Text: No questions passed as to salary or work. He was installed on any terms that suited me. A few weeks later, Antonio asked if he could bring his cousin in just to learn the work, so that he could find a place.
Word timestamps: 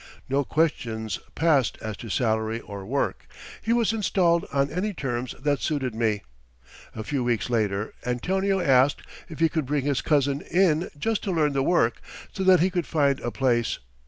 No 0.27 0.43
questions 0.43 1.19
passed 1.35 1.77
as 1.79 1.95
to 1.97 2.09
salary 2.09 2.59
or 2.59 2.83
work. 2.87 3.27
He 3.61 3.71
was 3.71 3.93
installed 3.93 4.47
on 4.51 4.71
any 4.71 4.93
terms 4.95 5.35
that 5.39 5.59
suited 5.61 5.93
me. 5.93 6.23
A 6.95 7.03
few 7.03 7.23
weeks 7.23 7.51
later, 7.51 7.93
Antonio 8.03 8.59
asked 8.59 9.03
if 9.29 9.37
he 9.37 9.47
could 9.47 9.67
bring 9.67 9.85
his 9.85 10.01
cousin 10.01 10.41
in 10.41 10.89
just 10.97 11.21
to 11.25 11.31
learn 11.31 11.53
the 11.53 11.61
work, 11.61 12.01
so 12.33 12.43
that 12.43 12.61
he 12.61 12.71
could 12.71 12.87
find 12.87 13.19
a 13.19 13.29
place. 13.29 13.77